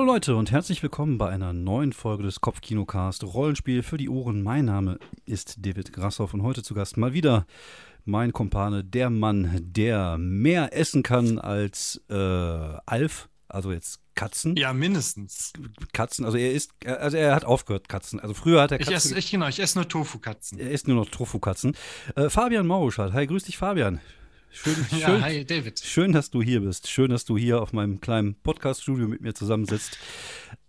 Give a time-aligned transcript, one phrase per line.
[0.00, 4.42] Hallo Leute und herzlich willkommen bei einer neuen Folge des Kopfkinocast Rollenspiel für die Ohren.
[4.42, 7.46] Mein Name ist David Grassoff und heute zu Gast mal wieder
[8.06, 14.56] mein Kumpane, der Mann, der mehr essen kann als äh, Alf, also jetzt Katzen.
[14.56, 15.52] Ja, mindestens.
[15.92, 18.20] Katzen, also er isst, also er hat aufgehört Katzen.
[18.20, 18.94] Also früher hat er Katzen.
[18.94, 20.58] Ich esse, ich, genau, ich esse nur Tofu-Katzen.
[20.58, 21.76] Er isst nur noch Tofu-Katzen.
[22.14, 24.00] Äh, Fabian Mauruschat, hi, grüß dich Fabian.
[24.52, 25.78] Schön, ja, schön, hi David.
[25.78, 26.88] Schön, dass du hier bist.
[26.88, 29.96] Schön, dass du hier auf meinem kleinen Podcast-Studio mit mir zusammensitzt.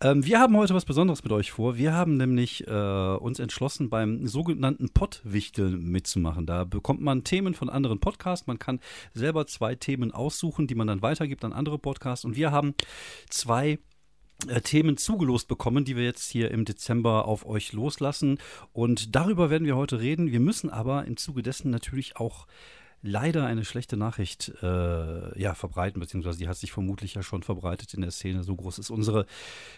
[0.02, 1.78] Ähm, wir haben heute was Besonderes mit euch vor.
[1.78, 6.46] Wir haben nämlich äh, uns entschlossen, beim sogenannten Pottwichteln mitzumachen.
[6.46, 8.46] Da bekommt man Themen von anderen Podcasts.
[8.46, 8.80] Man kann
[9.14, 12.24] selber zwei Themen aussuchen, die man dann weitergibt an andere Podcasts.
[12.24, 12.76] Und wir haben
[13.30, 13.80] zwei
[14.48, 18.38] äh, Themen zugelost bekommen, die wir jetzt hier im Dezember auf euch loslassen.
[18.74, 20.32] Und darüber werden wir heute reden.
[20.32, 22.46] Wir müssen aber im Zuge dessen natürlich auch
[23.04, 27.94] leider eine schlechte Nachricht äh, ja, verbreiten, beziehungsweise die hat sich vermutlich ja schon verbreitet
[27.94, 28.44] in der Szene.
[28.44, 29.26] So groß ist unsere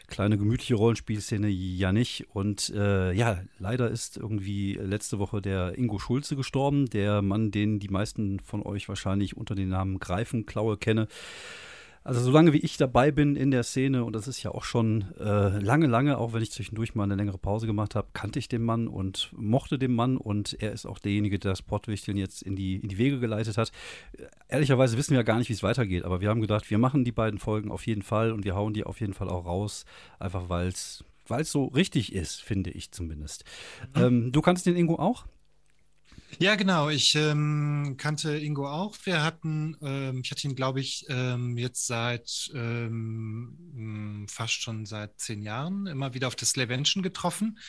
[0.08, 2.28] kleine gemütliche Rollenspielszene ja nicht.
[2.34, 7.80] Und äh, ja, leider ist irgendwie letzte Woche der Ingo Schulze gestorben, der Mann, den
[7.80, 11.08] die meisten von euch wahrscheinlich unter dem Namen Greifenklaue kennen.
[12.04, 15.06] Also solange wie ich dabei bin in der Szene, und das ist ja auch schon
[15.20, 18.50] äh, lange, lange, auch wenn ich zwischendurch mal eine längere Pause gemacht habe, kannte ich
[18.50, 22.42] den Mann und mochte den Mann und er ist auch derjenige, der das Portwichteln jetzt
[22.42, 23.72] in die, in die Wege geleitet hat.
[24.50, 27.06] Ehrlicherweise wissen wir ja gar nicht, wie es weitergeht, aber wir haben gedacht, wir machen
[27.06, 29.86] die beiden Folgen auf jeden Fall und wir hauen die auf jeden Fall auch raus,
[30.20, 33.46] einfach weil es weil es so richtig ist, finde ich zumindest.
[33.96, 34.04] Mhm.
[34.04, 35.26] Ähm, du kannst den Ingo auch?
[36.40, 36.90] Ja, genau.
[36.90, 38.96] Ich ähm, kannte Ingo auch.
[39.04, 44.86] Wir hatten, ähm, ich hatte ihn, glaube ich, ähm, jetzt seit ähm, hm, fast schon
[44.86, 47.60] seit zehn Jahren immer wieder auf der Slavention getroffen.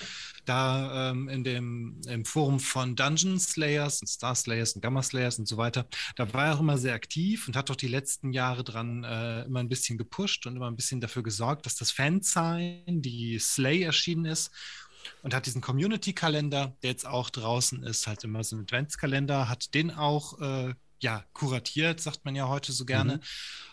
[0.45, 5.39] Da ähm, in dem im Forum von Dungeon Slayers und Star Slayers und Gamma Slayers
[5.39, 5.87] und so weiter.
[6.17, 9.43] Da war er auch immer sehr aktiv und hat doch die letzten Jahre dran äh,
[9.45, 13.83] immer ein bisschen gepusht und immer ein bisschen dafür gesorgt, dass das Fansign, die Slay
[13.83, 14.51] erschienen ist
[15.23, 19.75] und hat diesen Community-Kalender, der jetzt auch draußen ist, halt immer so ein Adventskalender, hat
[19.75, 23.21] den auch äh, ja kuratiert, sagt man ja heute so gerne mhm.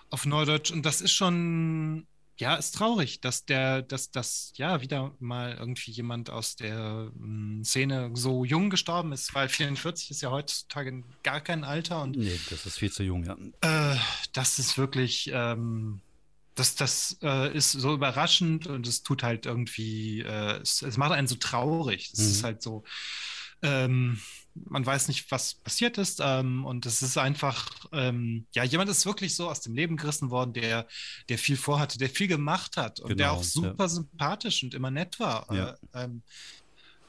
[0.10, 0.72] auf Neudeutsch.
[0.72, 2.06] Und das ist schon,
[2.38, 7.58] ja, ist traurig, dass der, dass das ja wieder mal irgendwie jemand aus der mh,
[7.58, 12.18] hm, Szene so jung gestorben ist, weil 44 ist ja heutzutage gar kein Alter und
[12.18, 13.38] nee, das ist viel zu jung, ja.
[13.62, 13.98] Äh,
[14.34, 16.02] das ist wirklich ähm,
[16.56, 21.12] das, das äh, ist so überraschend und es tut halt irgendwie, äh, es, es, macht
[21.12, 22.12] einen so traurig.
[22.14, 22.26] Es mhm.
[22.26, 22.84] ist halt so,
[23.62, 24.20] ähm,
[24.54, 26.20] man weiß nicht, was passiert ist.
[26.22, 30.30] Ähm, und es ist einfach, ähm, ja, jemand ist wirklich so aus dem Leben gerissen
[30.30, 30.88] worden, der,
[31.30, 33.90] der viel vorhatte, der viel gemacht hat und genau, der auch super ja.
[33.90, 35.48] sympathisch und immer nett war.
[35.54, 35.70] Ja.
[35.94, 36.22] Äh, ähm,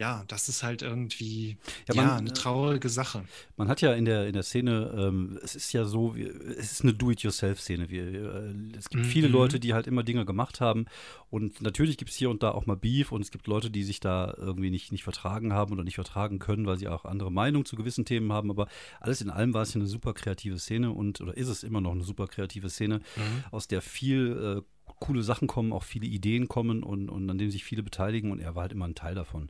[0.02, 3.24] ja, das ist halt irgendwie ja, man, ja, eine traurige Sache.
[3.56, 6.82] Man hat ja in der, in der Szene, ähm, es ist ja so, es ist
[6.82, 7.84] eine Do-it-yourself-Szene.
[7.84, 9.08] Äh, es gibt mhm.
[9.08, 10.86] viele Leute, die halt immer Dinge gemacht haben
[11.30, 13.84] und natürlich gibt es hier und da auch mal Beef und es gibt Leute, die
[13.84, 17.30] sich da irgendwie nicht, nicht vertragen haben oder nicht vertragen können, weil sie auch andere
[17.30, 18.50] Meinungen zu gewissen Themen haben.
[18.50, 18.66] Aber
[18.98, 21.80] alles in allem war es ja eine super kreative Szene und, oder ist es immer
[21.80, 23.44] noch eine super kreative Szene, mhm.
[23.52, 27.50] aus der viel äh, coole Sachen kommen, auch viele Ideen kommen und, und an dem
[27.50, 29.48] sich viele beteiligen und er war halt immer ein Teil davon.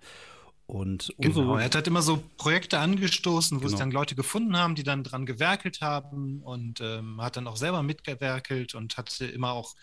[0.73, 3.69] Und genau, er hat halt immer so Projekte angestoßen, wo genau.
[3.69, 7.59] sich dann Leute gefunden haben, die dann dran gewerkelt haben und ähm, hat dann auch
[7.59, 9.75] selber mitgewerkelt und hatte immer auch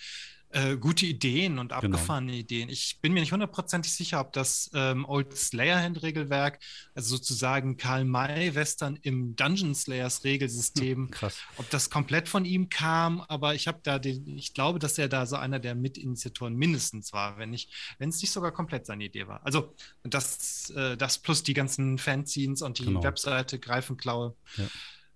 [0.51, 1.75] äh, gute Ideen und genau.
[1.75, 2.39] abgefahrene genau.
[2.39, 2.69] Ideen.
[2.69, 6.59] Ich bin mir nicht hundertprozentig sicher, ob das ähm, Old Slayer-Hand-Regelwerk,
[6.95, 13.21] also sozusagen Karl May-Western im Dungeon Slayers Regelsystem, hm, ob das komplett von ihm kam,
[13.21, 17.13] aber ich habe da den, ich glaube, dass er da so einer der Mitinitiatoren mindestens
[17.13, 19.45] war, wenn nicht, wenn es nicht sogar komplett seine Idee war.
[19.45, 23.03] Also das, äh, das plus die ganzen Fanzines und die genau.
[23.03, 24.35] Webseite Greifenklaue.
[24.57, 24.65] Ja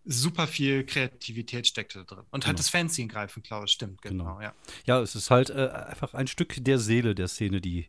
[0.06, 2.19] super viel Kreativität steckt da drin.
[2.31, 2.47] Und genau.
[2.47, 4.53] halt das Fanzine greifen, Klaus, stimmt, genau, genau, ja.
[4.86, 7.88] Ja, es ist halt äh, einfach ein Stück der Seele der Szene, die,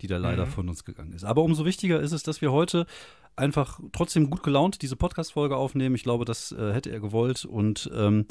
[0.00, 0.50] die da leider mhm.
[0.50, 1.24] von uns gegangen ist.
[1.24, 2.86] Aber umso wichtiger ist es, dass wir heute
[3.34, 5.94] einfach trotzdem gut gelaunt diese Podcast-Folge aufnehmen.
[5.94, 8.26] Ich glaube, das äh, hätte er gewollt und ähm,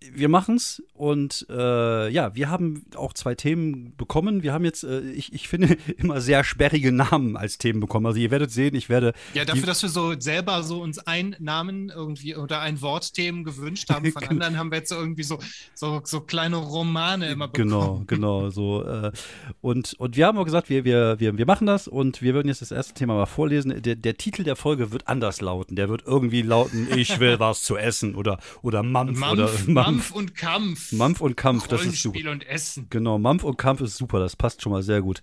[0.00, 4.42] wir machen's und äh, ja, wir haben auch zwei Themen bekommen.
[4.42, 8.06] Wir haben jetzt, äh, ich, ich finde, immer sehr sperrige Namen als Themen bekommen.
[8.06, 9.12] Also ihr werdet sehen, ich werde.
[9.34, 13.90] Ja, dafür, dass wir so selber so uns einen Namen irgendwie oder ein Wortthemen gewünscht
[13.90, 14.10] haben.
[14.12, 15.38] Von anderen haben wir jetzt irgendwie so,
[15.74, 17.70] so, so kleine Romane immer bekommen.
[17.70, 18.50] Genau, genau.
[18.50, 19.12] So, äh,
[19.60, 22.48] und, und wir haben auch gesagt, wir, wir, wir, wir machen das und wir würden
[22.48, 23.82] jetzt das erste Thema mal vorlesen.
[23.82, 25.76] Der, der Titel der Folge wird anders lauten.
[25.76, 29.89] Der wird irgendwie lauten, ich will was zu essen oder, oder Mampf, Mampf oder Mampf.
[29.90, 30.92] Mampf und Kampf.
[30.92, 32.30] Mampf und Kampf, das ist super.
[32.30, 32.86] und Essen.
[32.90, 35.20] Genau, Mampf und Kampf ist super, das passt schon mal sehr gut.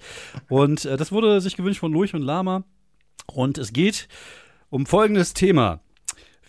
[0.50, 2.64] Und äh, das wurde sich gewünscht von Lurch und Lama.
[3.26, 4.08] Und es geht
[4.70, 5.82] um folgendes Thema.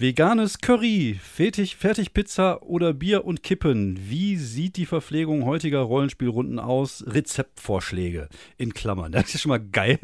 [0.00, 3.98] Veganes Curry, Fertig, Fertigpizza oder Bier und Kippen.
[4.08, 7.02] Wie sieht die Verpflegung heutiger Rollenspielrunden aus?
[7.04, 8.28] Rezeptvorschläge
[8.58, 9.10] in Klammern.
[9.18, 9.98] Das ist schon mal geil,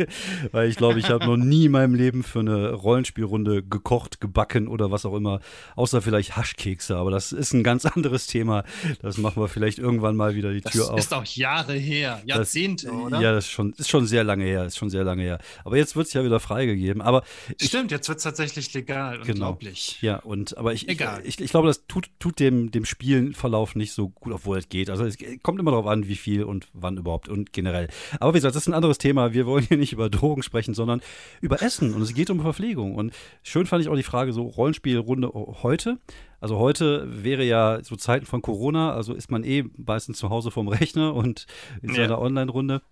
[0.50, 4.66] weil ich glaube, ich habe noch nie in meinem Leben für eine Rollenspielrunde gekocht, gebacken
[4.66, 5.38] oder was auch immer,
[5.76, 6.96] außer vielleicht Haschkekse.
[6.96, 8.64] Aber das ist ein ganz anderes Thema.
[9.00, 10.96] Das machen wir vielleicht irgendwann mal wieder die das Tür auf.
[10.96, 13.20] Das ist auch Jahre her, Jahrzehnte, das, oder?
[13.20, 15.38] Ja, das ist schon, ist schon sehr lange her, ist schon sehr lange her.
[15.64, 17.00] Aber jetzt wird es ja wieder freigegeben.
[17.00, 17.22] Aber
[17.62, 19.18] Stimmt, jetzt wird es tatsächlich legal.
[19.18, 19.50] Genau.
[19.50, 19.83] Unglaublich.
[20.00, 21.22] Ja, und aber ich, Egal.
[21.24, 24.90] ich, ich, glaube, das tut, tut dem, dem Spielenverlauf nicht so gut, obwohl es geht.
[24.90, 27.88] Also es kommt immer darauf an, wie viel und wann überhaupt und generell.
[28.20, 29.32] Aber wie gesagt, das ist ein anderes Thema.
[29.32, 31.00] Wir wollen hier nicht über Drogen sprechen, sondern
[31.40, 31.94] über Essen.
[31.94, 32.94] Und es geht um Verpflegung.
[32.94, 35.30] Und schön fand ich auch die Frage, so Rollenspielrunde
[35.62, 35.98] heute.
[36.40, 40.50] Also heute wäre ja so Zeiten von Corona, also ist man eh meistens zu Hause
[40.50, 41.46] vom Rechner und
[41.80, 41.94] in Ja.
[41.96, 42.82] seiner Online-Runde.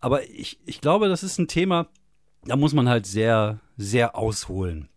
[0.00, 1.88] Aber ich, ich glaube, das ist ein Thema,
[2.44, 4.88] da muss man halt sehr, sehr ausholen.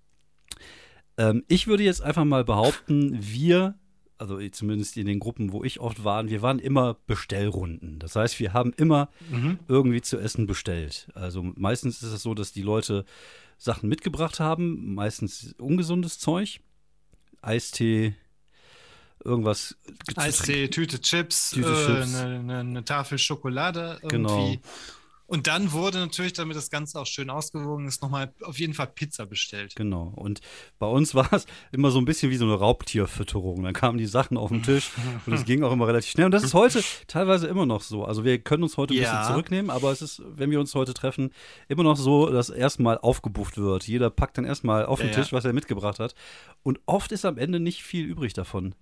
[1.18, 3.76] Ähm, ich würde jetzt einfach mal behaupten, wir,
[4.18, 8.00] also zumindest in den Gruppen, wo ich oft war, wir waren immer Bestellrunden.
[8.00, 9.60] Das heißt, wir haben immer Mhm.
[9.68, 11.08] irgendwie zu essen bestellt.
[11.16, 13.06] Also meistens ist es so, dass die Leute
[13.58, 16.60] Sachen mitgebracht haben, meistens ungesundes Zeug,
[17.42, 18.16] Eistee,
[19.24, 19.78] irgendwas.
[20.16, 22.02] Eistee, Tüte Chips, Tüte äh.
[22.04, 24.10] Eine, eine, eine Tafel Schokolade irgendwie.
[24.10, 24.58] Genau.
[25.28, 28.88] Und dann wurde natürlich, damit das Ganze auch schön ausgewogen ist, nochmal auf jeden Fall
[28.88, 29.76] Pizza bestellt.
[29.76, 30.14] Genau.
[30.16, 30.42] Und
[30.78, 33.64] bei uns war es immer so ein bisschen wie so eine Raubtierfütterung.
[33.64, 34.92] Dann kamen die Sachen auf den Tisch
[35.26, 36.26] und es ging auch immer relativ schnell.
[36.26, 38.06] Und das ist heute teilweise immer noch so.
[38.06, 39.12] Also wir können uns heute ein Ja.
[39.20, 41.32] bisschen zurücknehmen, aber es ist, wenn wir uns heute treffen,
[41.68, 43.88] immer noch so, dass erstmal aufgebufft wird.
[43.88, 45.16] Jeder packt dann erstmal auf den ja.
[45.16, 46.14] Tisch, was er mitgebracht hat.
[46.62, 48.76] Und oft ist am Ende nicht viel übrig davon.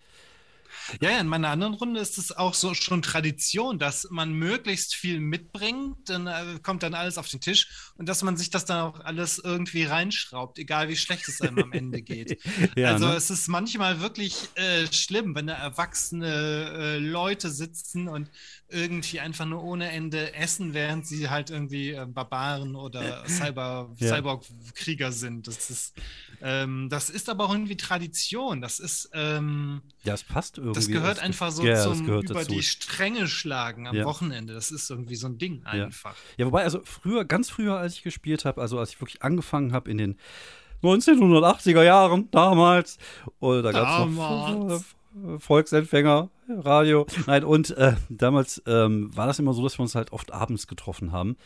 [1.02, 4.96] Ja, ja, in meiner anderen Runde ist es auch so schon Tradition, dass man möglichst
[4.96, 7.68] viel mitbringt, dann äh, kommt dann alles auf den Tisch
[7.98, 11.60] und dass man sich das dann auch alles irgendwie reinschraubt, egal wie schlecht es einem
[11.60, 12.40] am Ende geht.
[12.76, 13.16] Ja, also ne?
[13.16, 18.30] es ist manchmal wirklich äh, schlimm, wenn da erwachsene äh, Leute sitzen und
[18.70, 24.16] irgendwie einfach nur ohne Ende essen, während sie halt irgendwie äh, Barbaren oder Cyber, Ja.
[24.16, 25.48] Cyborg-Krieger sind.
[25.48, 25.94] Das ist,
[26.42, 28.62] ähm, das ist aber auch irgendwie Tradition.
[28.62, 30.76] Das ist ähm, Ja, es passt irgendwie.
[30.76, 32.52] das gehört Es- einfach so ja, das zum gehört über dazu.
[32.52, 34.06] die Stränge schlagen am Ja.
[34.06, 34.54] Wochenende.
[34.54, 35.86] Das ist irgendwie so ein Ding Ja.
[35.86, 36.16] einfach.
[36.38, 39.72] Ja, wobei, also früher, ganz früher, als ich gespielt habe, also als ich wirklich angefangen
[39.74, 40.18] habe in den
[40.84, 42.98] 1980er Jahren, damals,
[43.40, 44.84] oder da gab es noch
[45.40, 47.06] Volksempfänger, Radio.
[47.28, 50.68] Nein, und äh, damals ähm, war das immer so, dass wir uns halt oft abends
[50.68, 51.38] getroffen haben.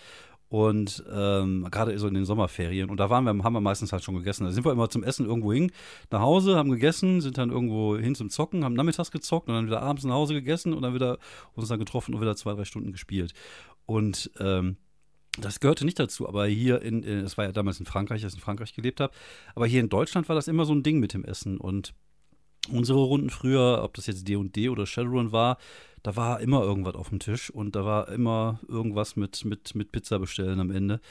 [0.50, 2.90] Und ähm, gerade so in den Sommerferien.
[2.90, 4.46] Und da waren wir, haben wir meistens halt schon gegessen.
[4.46, 5.72] Da sind wir immer zum Essen irgendwo hin,
[6.10, 9.66] nach Hause, haben gegessen, sind dann irgendwo hin zum Zocken, haben nachmittags gezockt und dann
[9.66, 11.18] wieder abends nach Hause gegessen und dann wieder
[11.54, 13.34] uns dann getroffen und wieder zwei, drei Stunden gespielt.
[13.86, 14.78] Und ähm,
[15.38, 18.34] das gehörte nicht dazu, aber hier in, äh, das war ja damals in Frankreich, als
[18.34, 19.14] ich in Frankreich gelebt habe,
[19.56, 21.94] aber hier in Deutschland war das immer so ein Ding mit dem Essen und
[22.70, 25.58] unsere Runden früher, ob das jetzt D&D oder Shadowrun war,
[26.04, 29.92] da war immer irgendwas auf dem Tisch und da war immer irgendwas mit, mit, mit
[29.92, 31.02] Pizza bestellen am Ende.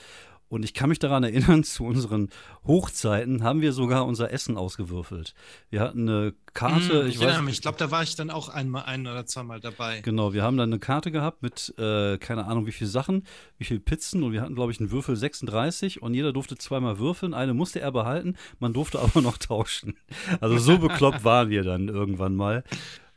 [0.48, 2.28] Und ich kann mich daran erinnern, zu unseren
[2.66, 5.34] Hochzeiten haben wir sogar unser Essen ausgewürfelt.
[5.70, 8.48] Wir hatten eine Karte, Mm, ich weiß mich, ich glaube, da war ich dann auch
[8.48, 10.00] einmal ein oder zweimal dabei.
[10.00, 13.24] Genau, wir haben dann eine Karte gehabt mit, äh, keine Ahnung, wie viel Sachen,
[13.58, 16.98] wie viel Pizzen und wir hatten, glaube ich, einen Würfel 36 und jeder durfte zweimal
[16.98, 17.34] würfeln.
[17.34, 19.94] Eine musste er behalten, man durfte aber noch tauschen.
[20.40, 22.64] Also so bekloppt waren wir dann irgendwann mal.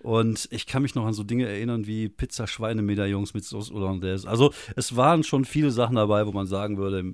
[0.02, 4.28] Und ich kann mich noch an so Dinge erinnern wie Pizza-Schweinemedaillons mit Sauce Hollandaise.
[4.30, 7.14] Also es waren schon viele Sachen dabei, wo man sagen würde,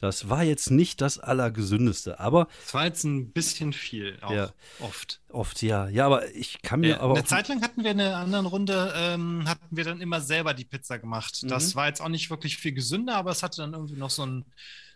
[0.00, 4.50] das war jetzt nicht das Allergesündeste, aber Das war jetzt ein bisschen viel, auch Ja.
[4.80, 5.20] oft.
[5.30, 5.88] oft ja.
[5.88, 8.46] Ja, aber ich kann mir Ja, aber eine Zeit lang hatten wir in einer anderen
[8.46, 11.40] Runde, ähm, hatten wir dann immer selber die Pizza gemacht.
[11.44, 11.48] Mhm.
[11.48, 14.26] Das war jetzt auch nicht wirklich viel gesünder, aber es hatte dann irgendwie noch so
[14.26, 14.44] ein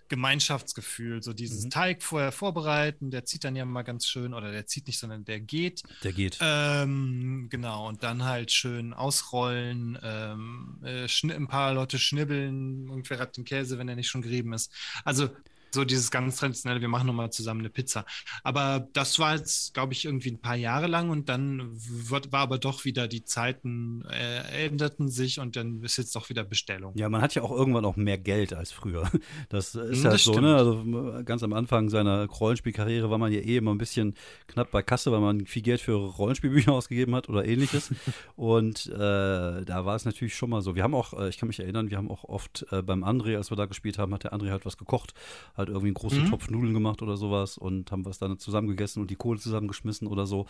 [0.09, 1.71] Gemeinschaftsgefühl, so dieses Mhm.
[1.71, 5.25] Teig vorher vorbereiten, der zieht dann ja mal ganz schön, oder der zieht nicht, sondern
[5.25, 5.83] der geht.
[6.03, 6.39] der geht.
[6.41, 13.37] Ähm, genau, und dann halt schön ausrollen, ähm, äh, ein paar Leute schnibbeln, irgendwer hat
[13.37, 14.73] den Käse, wenn er nicht schon gerieben ist.
[15.05, 15.31] Also
[15.73, 18.05] so dieses ganz traditionelle, wir machen nochmal zusammen eine Pizza.
[18.43, 22.41] Aber das war jetzt, glaube ich, irgendwie ein paar Jahre lang und dann wird, war
[22.41, 26.93] aber doch wieder, die Zeiten äh, änderten sich und dann ist jetzt doch wieder Bestellung.
[26.97, 29.11] Ja, man hat ja auch irgendwann auch mehr Geld als früher.
[29.51, 30.47] Das ist Hm, halt das so, stimmt.
[30.47, 30.57] ne?
[30.57, 34.15] Also ganz am Anfang seiner Rollenspielkarriere war man ja eh immer ein bisschen
[34.47, 37.91] knapp bei Kasse, weil man viel Geld für Rollenspielbücher ausgegeben hat oder ähnliches.
[38.37, 40.75] Und äh, da war es natürlich schon mal so.
[40.75, 43.37] Wir haben auch, äh, ich kann mich erinnern, wir haben auch oft äh, beim André,
[43.37, 45.15] als wir da gespielt haben, hat der André halt was gekocht,
[45.59, 46.31] halt irgendwie einen großen Mhm.
[46.31, 50.07] Topf Nudeln gemacht oder sowas und haben was dann zusammen gegessen und die Kohle zusammengeschmissen
[50.07, 50.47] oder so.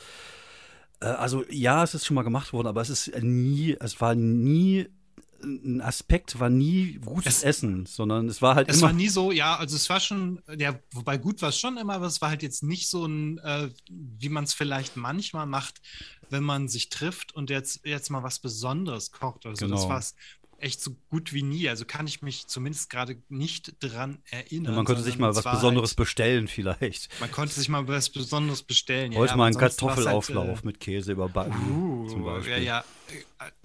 [1.00, 4.14] Äh, also ja, es ist schon mal gemacht worden, aber es ist nie, es war
[4.14, 4.86] nie
[5.42, 8.88] ein Aspekt war nie gutes es, Essen, sondern es war halt es immer.
[8.88, 11.76] Es war nie so, ja, also es war schon, ja, wobei gut war es schon
[11.76, 15.46] immer, aber es war halt jetzt nicht so ein, äh, wie man es vielleicht manchmal
[15.46, 15.80] macht,
[16.30, 19.66] wenn man sich trifft und jetzt, jetzt mal was Besonderes kocht oder so.
[19.66, 19.76] Genau.
[19.76, 20.02] Das war
[20.58, 21.68] echt so gut wie nie.
[21.68, 24.72] Also kann ich mich zumindest gerade nicht dran erinnern.
[24.72, 27.08] Ja, man konnte sich mal was Besonderes halt, bestellen, vielleicht.
[27.20, 29.14] Man konnte sich mal was Besonderes bestellen.
[29.14, 31.54] Heute ja, mal einen Kartoffelauflauf halt, äh, mit Käse überbacken.
[31.70, 32.52] Uh, zum Beispiel.
[32.54, 32.84] Ja, ja.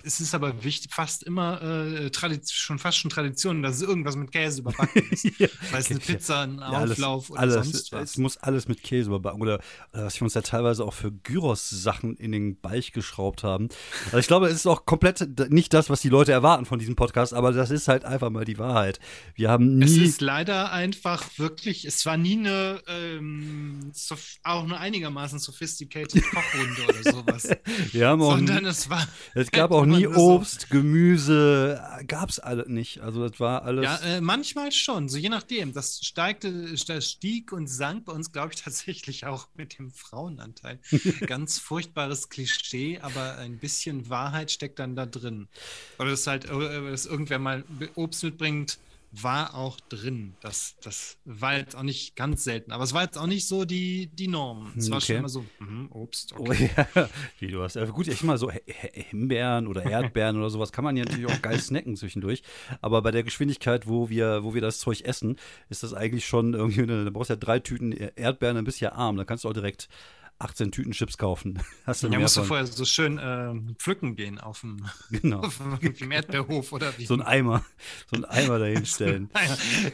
[0.03, 2.11] Es ist aber wichtig, fast immer äh,
[2.49, 5.25] schon fast schon Tradition, dass es irgendwas mit Käse überbacken ist.
[5.39, 5.47] ja.
[5.71, 8.09] Sei es eine Pizza, ein ja, Auflauf alles, oder alles, sonst was.
[8.11, 9.41] Es muss alles mit Käse überbacken.
[9.41, 9.59] Oder,
[9.91, 13.69] oder was wir uns ja teilweise auch für Gyros-Sachen in den Beich geschraubt haben.
[14.05, 16.95] Also ich glaube, es ist auch komplett nicht das, was die Leute erwarten von diesem
[16.95, 18.99] Podcast, aber das ist halt einfach mal die Wahrheit.
[19.35, 19.85] Wir haben nie.
[19.85, 26.23] Es ist leider einfach wirklich, es war nie eine, ähm, so, auch eine einigermaßen sophisticated
[26.31, 27.49] Kochrunde oder sowas.
[27.91, 32.69] Wir haben auch Sondern es war es gab auch nie Obst, Gemüse, gab es alle
[32.69, 32.99] nicht.
[32.99, 33.83] Also das war alles.
[33.83, 35.73] Ja, äh, manchmal schon, so je nachdem.
[35.73, 40.79] Das, steigte, das stieg und sank bei uns, glaube ich, tatsächlich auch mit dem Frauenanteil.
[41.25, 45.47] Ganz furchtbares Klischee, aber ein bisschen Wahrheit steckt dann da drin.
[45.99, 47.63] Oder dass halt, äh, dass irgendwer mal
[47.95, 48.77] Obst mitbringt
[49.21, 50.33] war auch drin.
[50.41, 53.63] Das, das war jetzt auch nicht ganz selten, aber es war jetzt auch nicht so
[53.63, 54.73] die, die Norm.
[54.75, 55.05] Es war okay.
[55.05, 56.69] schon immer so, mh, Obst, okay.
[56.75, 57.09] Oh, ja.
[57.39, 57.77] Wie du hast.
[57.91, 61.59] Gut, ich mal so Himbeeren oder Erdbeeren oder sowas kann man ja natürlich auch geil
[61.59, 62.41] snacken zwischendurch.
[62.81, 65.37] Aber bei der Geschwindigkeit, wo wir, wo wir das Zeug essen,
[65.69, 68.85] ist das eigentlich schon irgendwie, da brauchst du ja drei Tüten Erdbeeren, dann bist du
[68.85, 69.17] ja arm.
[69.17, 69.89] Da kannst du auch direkt
[70.39, 71.59] 18 Tüten Chips kaufen.
[71.85, 75.39] Hast du ja, musst du vorher so schön äh, pflücken gehen auf dem, genau.
[75.41, 77.05] auf dem Erdbeerhof oder wie?
[77.05, 77.63] So ein Eimer,
[78.11, 79.29] so ein Eimer dahinstellen.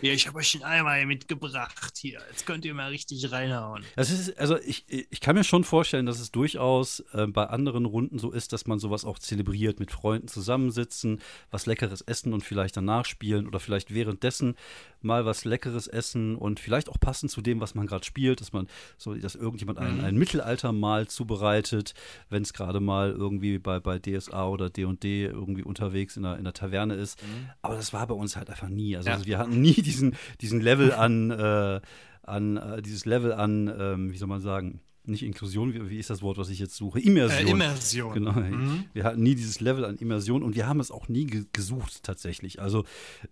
[0.02, 2.20] ja, ich habe euch einen Eimer mitgebracht hier.
[2.32, 3.84] Jetzt könnt ihr mal richtig reinhauen.
[3.96, 7.86] Das ist, also ich, ich kann mir schon vorstellen, dass es durchaus äh, bei anderen
[7.86, 12.44] Runden so ist, dass man sowas auch zelebriert, mit Freunden zusammensitzen, was Leckeres essen und
[12.44, 14.56] vielleicht danach spielen oder vielleicht währenddessen
[15.02, 18.54] mal was Leckeres essen und vielleicht auch passend zu dem, was man gerade spielt, dass
[18.54, 18.68] man
[18.98, 20.06] so, dass irgendjemand ein, mhm.
[20.06, 21.94] ein Mittelaltermahl zubereitet,
[22.30, 26.44] wenn es gerade mal irgendwie bei, bei DSA oder D&D irgendwie unterwegs in der, in
[26.44, 27.22] der Taverne ist.
[27.22, 27.50] Mhm.
[27.62, 28.96] Aber das war bei uns halt einfach nie.
[28.96, 29.16] Also, ja.
[29.16, 31.82] also wir hatten nie diesen, diesen Level an, äh,
[32.24, 36.12] an äh, dieses Level an, ähm, wie soll man sagen, nicht Inklusion, wie, wie, ist
[36.12, 37.00] das Wort, was ich jetzt suche?
[37.00, 37.48] Immersion.
[37.48, 38.14] Äh, Immersion.
[38.14, 38.34] Genau.
[38.34, 38.86] Mhm.
[38.94, 42.04] Wir hatten nie dieses Level an Immersion und wir haben es auch nie ge gesucht
[42.04, 42.62] tatsächlich.
[42.62, 42.84] Also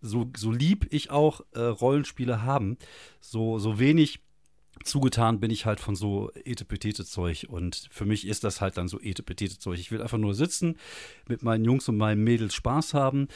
[0.02, 2.78] so, so lieb ich auch äh, Rollenspiele haben,
[3.22, 4.22] so, so wenig
[4.84, 9.00] zugetan bin ich halt von so Etepetete-Zeug und für mich ist das halt dann so
[9.00, 9.80] Etepetete-Zeug.
[9.80, 10.78] Ich will einfach nur sitzen,
[11.28, 13.28] mit meinen Jungs und meinen Mädels Spaß haben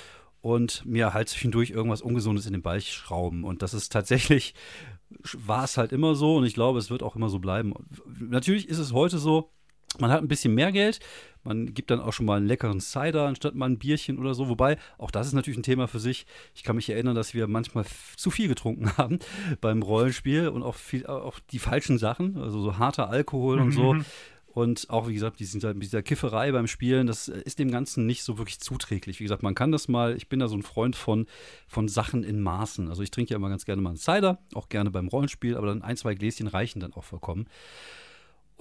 [0.41, 3.43] und mir halt zwischendurch irgendwas Ungesundes in den Ball schrauben.
[3.43, 4.53] Und das ist tatsächlich
[5.33, 7.74] war es halt immer so und ich glaube, es wird auch immer so bleiben.
[8.19, 9.51] Natürlich ist es heute so,
[10.00, 11.00] man hat ein bisschen mehr Geld,
[11.43, 14.48] man gibt dann auch schon mal einen leckeren Cider anstatt mal ein Bierchen oder so.
[14.48, 16.25] Wobei, auch das ist natürlich ein Thema für sich.
[16.53, 19.19] Ich kann mich erinnern, dass wir manchmal zu viel getrunken haben
[19.60, 23.93] beim Rollenspiel und auch, viel, auch die falschen Sachen, also so harter Alkohol und so.
[23.93, 24.05] Mhm.
[24.53, 28.38] Und auch, wie gesagt, dieser, dieser Kifferei beim Spielen, das ist dem Ganzen nicht so
[28.38, 29.19] wirklich zuträglich.
[29.21, 31.25] Wie gesagt, man kann das mal, ich bin da so ein Freund von,
[31.67, 32.89] von Sachen in Maßen.
[32.89, 35.67] Also ich trinke ja immer ganz gerne mal einen Cider, auch gerne beim Rollenspiel, aber
[35.67, 37.48] dann ein, zwei Gläschen reichen dann auch vollkommen.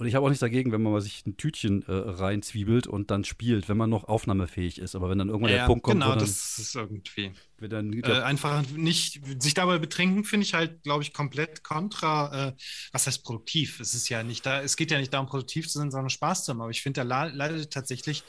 [0.00, 3.10] Und ich habe auch nichts dagegen, wenn man mal sich ein Tütchen äh, reinzwiebelt und
[3.10, 4.94] dann spielt, wenn man noch aufnahmefähig ist.
[4.94, 7.32] Aber wenn dann irgendwann ja, der Punkt kommt, genau, dann, das ist irgendwie.
[7.58, 12.48] Dann, äh, einfach nicht sich dabei betrinken, finde ich halt, glaube ich, komplett kontra.
[12.48, 12.52] Äh,
[12.92, 13.78] was heißt produktiv?
[13.78, 16.46] Es ist ja nicht da, es geht ja nicht darum, produktiv zu sein, sondern Spaß
[16.46, 16.62] zu haben.
[16.62, 18.24] Aber ich finde, da leidet tatsächlich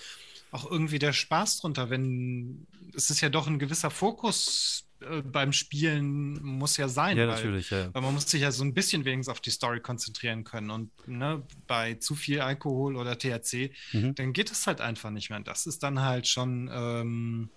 [0.52, 5.54] auch irgendwie der Spaß drunter, wenn es ist ja doch ein gewisser Fokus äh, beim
[5.54, 7.18] Spielen muss ja sein.
[7.18, 7.94] Ja, weil, natürlich, ja.
[7.94, 10.70] Weil man muss sich ja so ein bisschen wenigstens auf die Story konzentrieren können.
[10.70, 14.16] Und ne, bei zu viel Alkohol oder THC, mhm.
[14.16, 15.40] dann geht es halt einfach nicht mehr.
[15.40, 17.50] Und das ist dann halt schon ähm,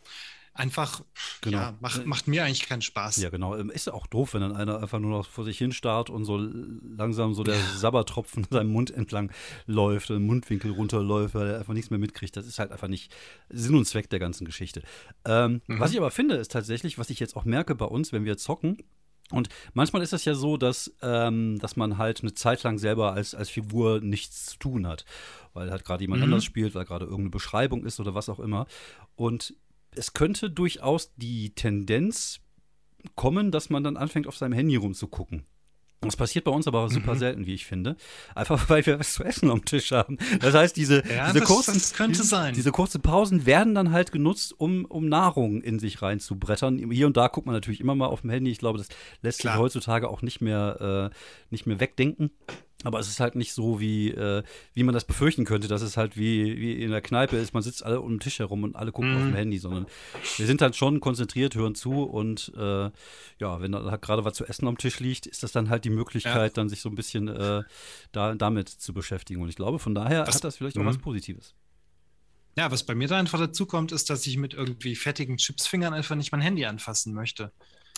[0.54, 1.02] einfach,
[1.40, 1.58] genau.
[1.58, 3.16] ja, macht, macht, mir eigentlich keinen Spaß.
[3.16, 3.56] Ja, genau.
[3.56, 6.11] Ähm, ist ja auch doof, wenn dann einer einfach nur noch vor sich hin starrt
[6.11, 7.54] und so langsam so der.
[7.75, 9.30] Sabbertropfen seinem Mund entlang
[9.66, 12.37] läuft, den Mundwinkel runterläuft, weil er einfach nichts mehr mitkriegt.
[12.37, 13.14] Das ist halt einfach nicht
[13.49, 14.82] Sinn und Zweck der ganzen Geschichte.
[15.25, 15.80] Ähm, mhm.
[15.80, 18.37] Was ich aber finde, ist tatsächlich, was ich jetzt auch merke bei uns, wenn wir
[18.37, 18.78] zocken,
[19.30, 23.14] und manchmal ist es ja so, dass, ähm, dass man halt eine Zeit lang selber
[23.14, 25.06] als, als Figur nichts zu tun hat,
[25.54, 26.25] weil halt gerade jemand mhm.
[26.25, 28.66] anders spielt, weil gerade irgendeine Beschreibung ist oder was auch immer.
[29.16, 29.54] Und
[29.96, 32.40] es könnte durchaus die Tendenz
[33.16, 35.44] kommen, dass man dann anfängt, auf seinem Handy rumzugucken.
[36.00, 37.18] Das passiert bei uns aber super mhm.
[37.18, 37.96] selten, wie ich finde.
[38.34, 40.18] Einfach weil wir was zu essen am Tisch haben.
[40.40, 44.54] Das heißt, diese, ja, diese, das, kurzen, das diese kurzen Pausen werden dann halt genutzt,
[44.58, 46.90] um, um Nahrung in sich reinzubrettern.
[46.90, 48.50] Hier und da guckt man natürlich immer mal auf dem Handy.
[48.50, 48.88] Ich glaube, das
[49.22, 49.54] lässt Klar.
[49.54, 51.16] sich heutzutage auch nicht mehr, äh,
[51.50, 52.30] nicht mehr wegdenken.
[52.84, 54.42] Aber es ist halt nicht so, wie, äh,
[54.74, 57.62] wie man das befürchten könnte, dass es halt wie, wie in der Kneipe ist, man
[57.62, 59.16] sitzt alle um den Tisch herum und alle gucken mm.
[59.16, 59.86] auf dem Handy, sondern
[60.36, 62.90] wir sind halt schon konzentriert, hören zu und äh,
[63.38, 65.84] ja, wenn da halt gerade was zu essen am Tisch liegt, ist das dann halt
[65.84, 66.54] die Möglichkeit, ja.
[66.54, 67.62] dann sich so ein bisschen äh,
[68.12, 69.42] da, damit zu beschäftigen.
[69.42, 71.02] Und ich glaube, von daher was, hat das vielleicht auch was mhm.
[71.02, 71.54] Positives.
[72.56, 75.92] Ja, was bei mir da einfach dazu kommt, ist, dass ich mit irgendwie fettigen Chipsfingern
[75.92, 77.50] einfach nicht mein Handy anfassen möchte.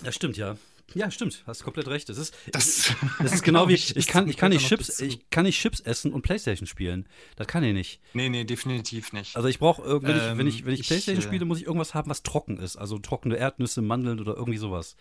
[0.03, 0.57] Ja, stimmt, ja.
[0.95, 2.09] Ja, stimmt, hast komplett recht.
[2.09, 5.45] Das ist, das, das ist genau wie ich kann, ich kann nicht Chips, ich kann
[5.45, 7.09] nicht Chips essen und Playstation spielen.
[7.37, 8.01] Das kann ich nicht.
[8.15, 9.37] Nee, nee, definitiv nicht.
[9.37, 11.59] Also ich brauche wenn, ähm, ich, wenn ich wenn ich ähm, Playstation ich, spiele, muss
[11.59, 14.97] ich irgendwas haben, was trocken ist, also trockene Erdnüsse, Mandeln oder irgendwie sowas.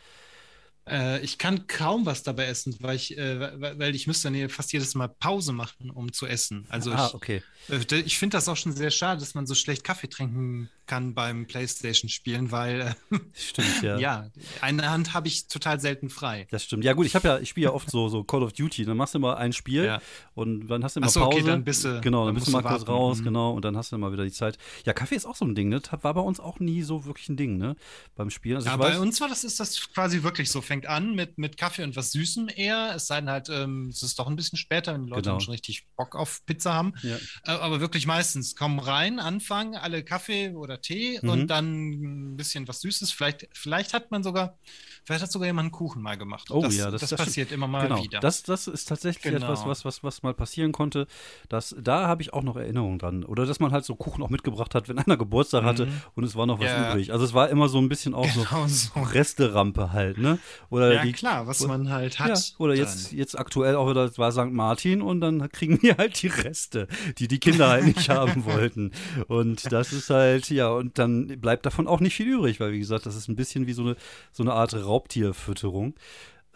[0.88, 4.72] Äh, ich kann kaum was dabei essen, weil ich, äh, weil ich müsste dann fast
[4.72, 6.68] jedes Mal Pause machen, um zu essen.
[6.70, 7.44] Also ah, ich, okay.
[7.70, 10.85] Äh, ich finde das auch schon sehr schade, dass man so schlecht Kaffee trinken kann
[10.86, 13.98] beim Playstation-Spielen, weil äh, stimmt, ja.
[13.98, 14.30] ja,
[14.62, 16.48] eine Hand habe ich total selten frei.
[16.52, 16.84] Das stimmt.
[16.84, 18.86] Ja, gut, ich habe ja, ich spiele ja oft so, so Call of Duty.
[18.86, 20.02] Dann machst du mal ein Spiel ja.
[20.34, 21.38] und dann hast du immer so, Pause.
[21.38, 23.24] Okay, dann bist du, genau, dann, dann bist du mal kurz raus, mhm.
[23.24, 24.58] genau, und dann hast du mal wieder die Zeit.
[24.86, 25.82] Ja, Kaffee ist auch so ein Ding, ne?
[26.02, 27.76] War bei uns auch nie so wirklich ein Ding, ne?
[28.16, 28.58] Beim Spielen.
[28.58, 30.62] Also ja, bei uns war das, ist das quasi wirklich so.
[30.62, 32.94] Fängt an mit, mit Kaffee und was Süßem eher.
[32.96, 35.40] Es sei denn halt, ähm, es ist doch ein bisschen später, wenn die Leute genau.
[35.40, 36.94] schon richtig Bock auf Pizza haben.
[37.04, 37.18] Ja.
[37.46, 41.30] Äh, aber wirklich meistens kommen rein, anfangen, alle Kaffee oder Tee mhm.
[41.30, 43.12] und dann ein bisschen was Süßes.
[43.12, 44.58] Vielleicht, vielleicht hat man sogar,
[45.04, 46.52] vielleicht hat sogar jemand einen Kuchen mal gemacht.
[46.52, 48.04] Oh das, ja, das, das, das passiert immer mal genau.
[48.04, 48.20] wieder.
[48.20, 49.46] Das, das ist tatsächlich genau.
[49.46, 51.08] etwas, was, was, was mal passieren konnte.
[51.50, 53.24] Das, da habe ich auch noch Erinnerungen dran.
[53.24, 55.68] Oder dass man halt so Kuchen auch mitgebracht hat, wenn einer Geburtstag mhm.
[55.68, 56.92] hatte und es war noch was ja.
[56.92, 57.12] übrig.
[57.12, 59.02] Also es war immer so ein bisschen auch genau so, so.
[59.02, 60.40] Resterampe halt, ne?
[60.70, 62.30] Oder ja, die, klar, was man halt hat.
[62.30, 64.52] Ja, oder jetzt, jetzt aktuell auch wieder, war St.
[64.52, 68.92] Martin und dann kriegen wir halt die Reste, die die Kinder halt nicht haben wollten.
[69.28, 72.80] Und das ist halt, ja, und dann bleibt davon auch nicht viel übrig, weil wie
[72.80, 73.96] gesagt, das ist ein bisschen wie so eine,
[74.32, 75.96] so eine Art Raubtierfütterung.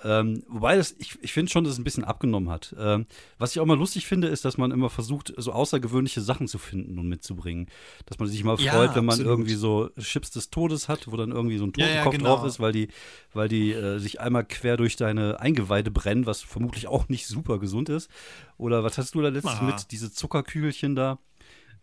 [0.04, 2.74] Ähm, wobei das, ich, ich finde schon, dass es ein bisschen abgenommen hat.
[2.80, 3.06] Ähm,
[3.38, 6.58] was ich auch mal lustig finde, ist, dass man immer versucht, so außergewöhnliche Sachen zu
[6.58, 7.68] finden und mitzubringen.
[8.06, 9.32] Dass man sich mal ja, freut, wenn man absolut.
[9.32, 12.36] irgendwie so Chips des Todes hat, wo dann irgendwie so ein Totenkopf ja, ja, genau.
[12.36, 12.88] drauf ist, weil die,
[13.34, 17.60] weil die äh, sich einmal quer durch deine Eingeweide brennen, was vermutlich auch nicht super
[17.60, 18.10] gesund ist.
[18.58, 21.20] Oder was hast du da letztens mit, diese Zuckerkügelchen da?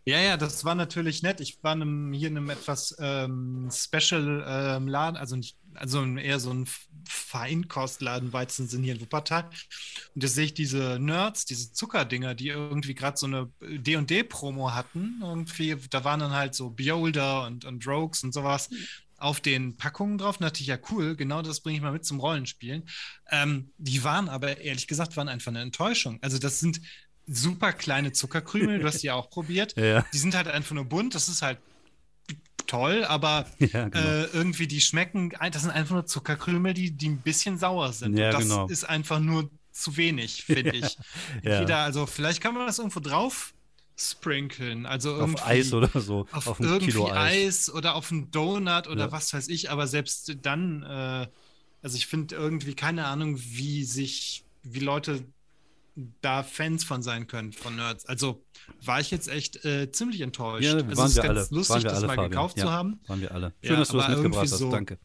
[0.07, 1.41] Ja, ja, das war natürlich nett.
[1.41, 6.39] Ich war in hier in einem etwas ähm, Special ähm, Laden, also, nicht, also eher
[6.39, 6.65] so ein
[7.09, 9.49] Feinkostladen, Weizensinn hier in Wuppertal.
[10.15, 15.19] Und da sehe ich diese Nerds, diese Zuckerdinger, die irgendwie gerade so eine D&D-Promo hatten.
[15.21, 18.69] Irgendwie, da waren dann halt so Beholder und, und Rogues und sowas
[19.17, 20.37] auf den Packungen drauf.
[20.39, 22.87] Und dachte ich, ja, cool, genau das bringe ich mal mit zum Rollenspielen.
[23.29, 26.17] Ähm, die waren aber, ehrlich gesagt, waren einfach eine Enttäuschung.
[26.21, 26.79] Also das sind
[27.27, 29.75] super kleine Zuckerkrümel, du hast die ja auch probiert.
[29.77, 30.05] Ja.
[30.11, 31.59] Die sind halt einfach nur bunt, das ist halt
[32.65, 34.05] toll, aber ja, genau.
[34.05, 38.17] äh, irgendwie die schmecken, das sind einfach nur Zuckerkrümel, die, die ein bisschen sauer sind.
[38.17, 38.67] Ja, das genau.
[38.67, 40.97] ist einfach nur zu wenig, finde ich.
[41.43, 41.61] ja.
[41.61, 43.53] Wieder, also vielleicht kann man das irgendwo drauf
[43.95, 44.85] sprinkeln.
[44.85, 46.27] Also auf Eis oder so.
[46.31, 47.67] Auf, auf irgendwie Kilo Eis.
[47.67, 47.73] Eis.
[47.73, 51.27] oder auf einen Donut oder was weiß ich, aber selbst dann, äh,
[51.81, 55.25] also ich finde irgendwie keine Ahnung, wie sich, wie Leute
[56.21, 58.05] da Fans von sein können, von Nerds.
[58.05, 58.45] Also
[58.83, 60.65] war ich jetzt echt äh, ziemlich enttäuscht.
[60.65, 61.57] Ja, also waren es ist wir ganz alle.
[61.57, 62.31] lustig, das alle, mal Fabian.
[62.31, 62.99] gekauft ja, zu haben.
[63.07, 63.53] Waren wir alle.
[63.61, 64.57] Schön, ja, dass du das mitgebracht hast.
[64.57, 64.99] So, Danke.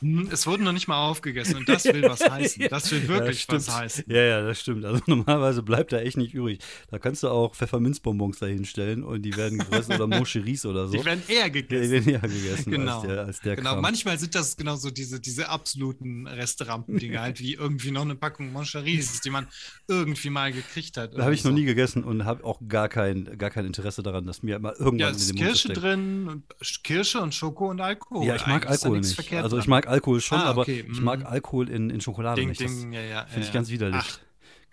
[0.00, 2.66] Hm, es wurde noch nicht mal aufgegessen und das will was heißen.
[2.68, 4.04] Das will wirklich ja, was heißen.
[4.08, 4.84] Ja, ja, das stimmt.
[4.84, 6.58] Also normalerweise bleibt da echt nicht übrig.
[6.90, 10.96] Da kannst du auch Pfefferminzbonbons dahinstellen und die werden gefressen oder Moncheries oder so.
[10.96, 11.82] Die werden eher gegessen.
[11.82, 13.00] Die werden eher gegessen genau.
[13.00, 13.82] als der, als der Genau, Kram.
[13.82, 18.52] manchmal sind das genau so diese, diese absoluten Restaurantdinger, halt wie irgendwie noch eine Packung
[18.52, 19.46] Moncheries, die man
[19.88, 21.16] irgendwie mal gekriegt hat.
[21.16, 21.48] Da habe ich so.
[21.48, 24.74] noch nie gegessen und habe auch gar kein, gar kein Interesse daran, dass mir mal
[24.78, 26.42] irgendwann ja, in den Mund Kirsche drin,
[26.82, 28.26] Kirsche und Schoko und Alkohol.
[28.26, 29.32] Ja, ich mag Alkohol nicht.
[29.32, 30.84] Also ich mag Alkohol schon, ah, aber okay.
[30.90, 31.26] ich mag mhm.
[31.26, 32.60] Alkohol in, in Schokolade ding, nicht.
[32.60, 34.02] Das ja, ja, finde ich ganz widerlich.
[34.04, 34.25] Ach.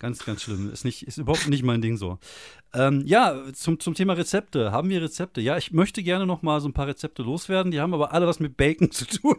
[0.04, 0.70] Ganz, ganz schlimm.
[0.70, 2.18] Ist, nicht, ist überhaupt nicht mein Ding so.
[2.74, 4.70] Ähm, ja, zum, zum Thema Rezepte.
[4.70, 5.40] Haben wir Rezepte?
[5.40, 7.70] Ja, ich möchte gerne noch mal so ein paar Rezepte loswerden.
[7.70, 9.36] Die haben aber alle was mit Bacon zu tun.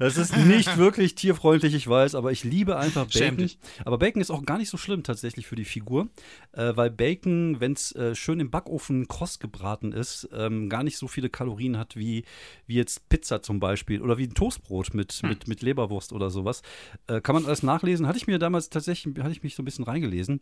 [0.00, 3.48] Das ist nicht wirklich tierfreundlich, ich weiß, aber ich liebe einfach Bacon.
[3.84, 6.08] Aber Bacon ist auch gar nicht so schlimm tatsächlich für die Figur,
[6.50, 10.96] äh, weil Bacon, wenn es äh, schön im Backofen kross gebraten ist, ähm, gar nicht
[10.96, 12.24] so viele Kalorien hat wie,
[12.66, 15.28] wie jetzt Pizza zum Beispiel oder wie ein Toastbrot mit, hm.
[15.28, 16.62] mit, mit Leberwurst oder sowas.
[17.06, 18.08] Äh, kann man alles nachlesen.
[18.08, 20.40] Hatte ich mir damals tatsächlich, hatte ich mich so ein bisschen reingelesen.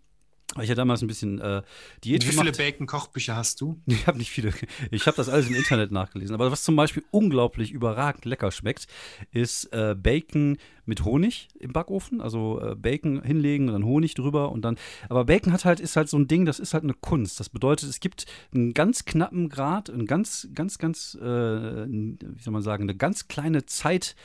[0.56, 1.62] Ich hatte damals ein bisschen äh,
[2.02, 3.80] Diät Wie viele Bacon-Kochbücher hast du?
[3.86, 4.52] Ich habe nicht viele.
[4.90, 6.34] Ich habe das alles im Internet nachgelesen.
[6.34, 8.88] Aber was zum Beispiel unglaublich überragend lecker schmeckt,
[9.30, 12.20] ist äh, Bacon mit Honig im Backofen.
[12.20, 14.76] Also äh, Bacon hinlegen und dann Honig drüber und dann.
[15.08, 17.38] Aber Bacon hat halt, ist halt so ein Ding, das ist halt eine Kunst.
[17.38, 22.52] Das bedeutet, es gibt einen ganz knappen Grad, einen ganz, ganz, ganz, äh, wie soll
[22.52, 24.16] man sagen, eine ganz kleine Zeit,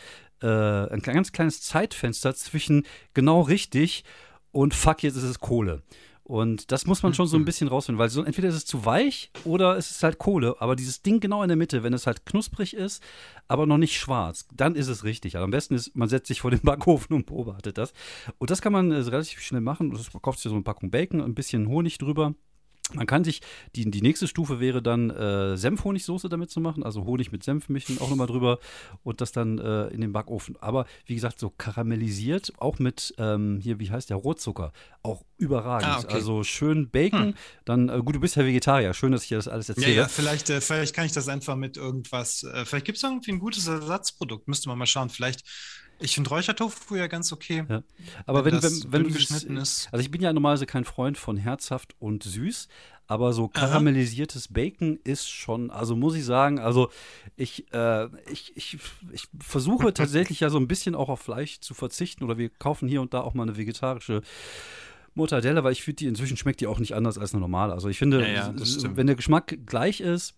[0.41, 4.05] äh, ein ganz kleines Zeitfenster zwischen genau richtig
[4.55, 5.83] und fuck, jetzt ist es Kohle.
[6.23, 8.85] Und das muss man schon so ein bisschen rausfinden, weil so entweder ist es zu
[8.85, 10.55] weich oder es ist halt Kohle.
[10.59, 13.03] Aber dieses Ding genau in der Mitte, wenn es halt knusprig ist,
[13.49, 15.35] aber noch nicht schwarz, dann ist es richtig.
[15.35, 17.91] Also am besten ist, man setzt sich vor den Backofen und beobachtet das.
[18.37, 19.89] Und das kann man äh, relativ schnell machen.
[19.89, 22.33] Man kauft sich so eine Packung Bacon, ein bisschen Honig drüber
[22.93, 23.41] man kann sich,
[23.75, 27.69] die, die nächste Stufe wäre dann äh, Senfhonigsoße damit zu machen, also Honig mit Senf
[27.69, 28.59] mischen, auch nochmal drüber
[29.03, 30.55] und das dann äh, in den Backofen.
[30.59, 34.71] Aber wie gesagt, so karamellisiert, auch mit, ähm, hier, wie heißt der, Rohrzucker,
[35.01, 35.89] auch überragend.
[35.89, 36.13] Ah, okay.
[36.13, 37.33] Also schön Bacon, hm.
[37.65, 39.95] dann, äh, gut, du bist ja Vegetarier, schön, dass ich dir das alles erzähle.
[39.95, 43.03] Ja, ja vielleicht, äh, vielleicht kann ich das einfach mit irgendwas, äh, vielleicht gibt es
[43.03, 45.43] irgendwie ein gutes Ersatzprodukt, müsste man mal schauen, vielleicht
[45.99, 47.65] ich finde Räuchertofu ja ganz okay.
[47.67, 47.83] Ja.
[48.25, 49.87] Aber wenn, wenn, wenn, wenn du geschnitten ist.
[49.91, 52.67] Also ich bin ja normalerweise kein Freund von herzhaft und süß,
[53.07, 54.49] aber so karamellisiertes.
[54.49, 56.89] Bacon ist schon, also muss ich sagen, also
[57.35, 58.77] ich, äh, ich, ich,
[59.11, 62.87] ich versuche tatsächlich ja so ein bisschen auch auf Fleisch zu verzichten oder wir kaufen
[62.87, 64.21] hier und da auch mal eine vegetarische
[65.13, 67.73] Mortadella, weil ich finde, die inzwischen schmeckt die auch nicht anders als eine normale.
[67.73, 68.53] Also ich finde, ja, ja,
[68.95, 70.33] wenn der Geschmack gleich ist,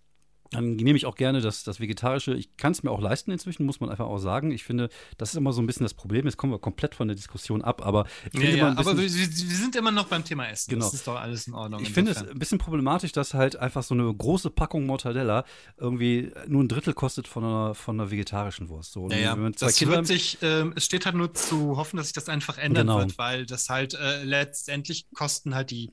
[0.51, 2.33] dann nehme ich auch gerne das, das Vegetarische.
[2.33, 4.51] Ich kann es mir auch leisten inzwischen, muss man einfach auch sagen.
[4.51, 6.25] Ich finde, das ist immer so ein bisschen das Problem.
[6.25, 9.10] Jetzt kommen wir komplett von der Diskussion ab, aber ich ja, ja, aber wir, wir,
[9.10, 10.71] sind immer noch beim Thema Essen.
[10.71, 10.86] Genau.
[10.86, 11.81] Das ist doch alles in Ordnung.
[11.81, 15.45] Ich finde es ein bisschen problematisch, dass halt einfach so eine große Packung Mortadella
[15.77, 18.93] irgendwie nur ein Drittel kostet von einer, von einer vegetarischen Wurst.
[18.93, 19.49] So, ja, ja.
[19.57, 22.57] das Kinder wird sich, äh, es steht halt nur zu hoffen, dass sich das einfach
[22.57, 22.99] ändern genau.
[22.99, 25.91] wird, weil das halt äh, letztendlich kosten halt die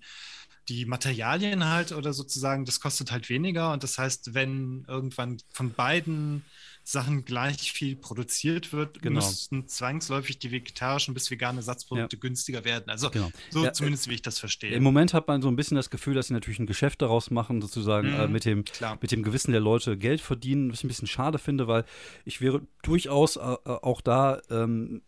[0.68, 3.72] die Materialien halt oder sozusagen, das kostet halt weniger.
[3.72, 6.44] Und das heißt, wenn irgendwann von beiden
[6.87, 9.16] Sachen gleich viel produziert wird, genau.
[9.16, 12.20] müssten zwangsläufig die vegetarischen bis vegane Ersatzprodukte ja.
[12.20, 12.90] günstiger werden.
[12.90, 13.31] Also genau.
[13.49, 14.70] so ja, zumindest, wie ich das verstehe.
[14.75, 17.31] Im Moment hat man so ein bisschen das Gefühl, dass sie natürlich ein Geschäft daraus
[17.31, 18.64] machen, sozusagen mhm, äh, mit, dem,
[19.01, 21.87] mit dem Gewissen der Leute Geld verdienen, was ich ein bisschen schade finde, weil
[22.27, 25.01] ich wäre durchaus äh, äh, auch da, ähm,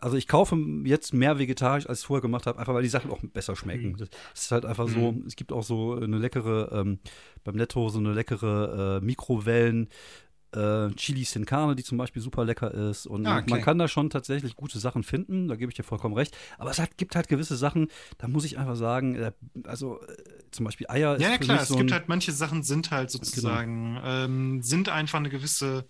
[0.00, 3.12] also ich kaufe jetzt mehr vegetarisch, als ich vorher gemacht habe, einfach weil die Sachen
[3.12, 3.92] auch besser schmecken.
[3.92, 3.98] Mhm.
[3.98, 4.94] Das ist halt einfach mhm.
[4.94, 6.98] so, es gibt auch so eine leckere, ähm,
[7.44, 9.86] beim Netto so eine leckere äh, Mikrowellen-
[10.52, 13.06] äh, Chili Sin Carne, die zum Beispiel super lecker ist.
[13.06, 13.50] Und ah, okay.
[13.50, 16.36] man kann da schon tatsächlich gute Sachen finden, da gebe ich dir vollkommen recht.
[16.58, 19.32] Aber es hat, gibt halt gewisse Sachen, da muss ich einfach sagen, äh,
[19.64, 20.16] also äh,
[20.50, 21.18] zum Beispiel Eier.
[21.20, 23.24] Ja, ja klar, es so gibt halt manche Sachen sind halt genau.
[23.24, 24.06] sozusagen, genau.
[24.06, 25.86] ähm, sind einfach eine gewisse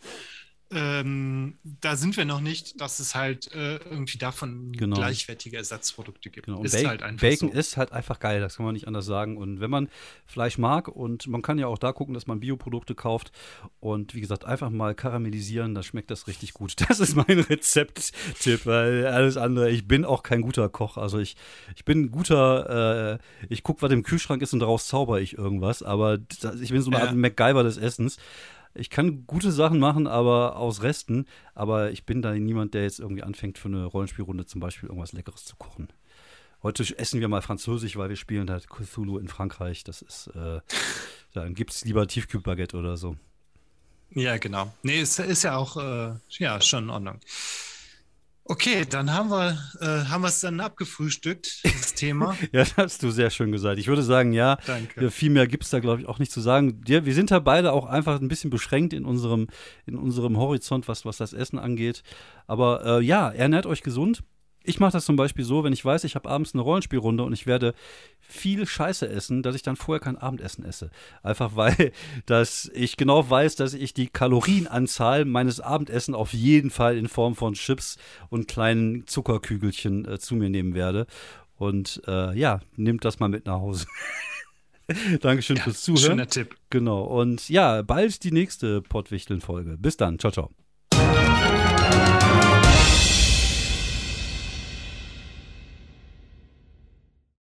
[0.70, 4.96] ähm, da sind wir noch nicht, dass es halt äh, irgendwie davon genau.
[4.96, 6.44] gleichwertige Ersatzprodukte gibt.
[6.44, 6.62] Genau.
[6.62, 7.58] Ist Bacon, halt einfach Bacon so.
[7.58, 9.38] ist halt einfach geil, das kann man nicht anders sagen.
[9.38, 9.88] Und wenn man
[10.26, 13.32] Fleisch mag und man kann ja auch da gucken, dass man Bioprodukte kauft
[13.80, 16.74] und wie gesagt, einfach mal karamellisieren, dann schmeckt das richtig gut.
[16.88, 20.96] Das ist mein Rezepttipp, weil alles andere, ich bin auch kein guter Koch.
[20.96, 21.36] Also ich,
[21.76, 25.36] ich bin ein guter, äh, ich gucke, was im Kühlschrank ist und daraus zauber ich
[25.36, 26.18] irgendwas, aber
[26.60, 28.16] ich bin so eine Art MacGyver des Essens
[28.74, 31.26] ich kann gute Sachen machen, aber aus Resten.
[31.54, 35.12] Aber ich bin da niemand, der jetzt irgendwie anfängt, für eine Rollenspielrunde zum Beispiel irgendwas
[35.12, 35.88] Leckeres zu kochen.
[36.62, 39.84] Heute essen wir mal Französisch, weil wir spielen halt Cthulhu in Frankreich.
[39.84, 40.60] Das ist, äh,
[41.32, 43.16] dann gibt es lieber Tiefkühlbaguette oder so.
[44.10, 44.72] Ja, genau.
[44.82, 47.20] Nee, es ist ja auch, äh, ja, schon in Ordnung.
[48.50, 52.34] Okay, dann haben wir äh, haben wir es dann abgefrühstückt, das Thema.
[52.52, 53.78] ja, das hast du sehr schön gesagt.
[53.78, 55.10] Ich würde sagen, ja, Danke.
[55.10, 56.80] viel mehr gibt es da, glaube ich, auch nicht zu sagen.
[56.86, 59.48] Wir sind da beide auch einfach ein bisschen beschränkt in unserem,
[59.84, 62.02] in unserem Horizont, was, was das Essen angeht.
[62.46, 64.22] Aber äh, ja, ernährt euch gesund.
[64.68, 67.32] Ich mache das zum Beispiel so, wenn ich weiß, ich habe abends eine Rollenspielrunde und
[67.32, 67.74] ich werde
[68.20, 70.90] viel Scheiße essen, dass ich dann vorher kein Abendessen esse.
[71.22, 71.92] Einfach weil
[72.26, 77.34] dass ich genau weiß, dass ich die Kalorienanzahl meines Abendessen auf jeden Fall in Form
[77.34, 77.96] von Chips
[78.28, 81.06] und kleinen Zuckerkügelchen äh, zu mir nehmen werde.
[81.56, 83.86] Und äh, ja, nehmt das mal mit nach Hause.
[85.20, 86.02] Dankeschön ja, fürs Zuhören.
[86.02, 86.56] Schöner Tipp.
[86.70, 87.02] Genau.
[87.02, 89.76] Und ja, bald die nächste Pottwichteln-Folge.
[89.78, 90.18] Bis dann.
[90.18, 90.50] Ciao, ciao.